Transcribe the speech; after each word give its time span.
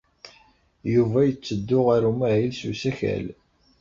Yuba 0.93 1.19
yetteddu 1.23 1.79
ɣer 1.87 2.01
umahil 2.11 2.51
s 2.59 2.61
usakal. 2.71 3.25